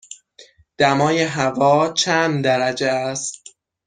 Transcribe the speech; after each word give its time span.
دمای 0.77 1.21
هوا 1.23 1.93
چند 1.93 2.43
درجه 2.43 2.87
است؟ 2.91 3.43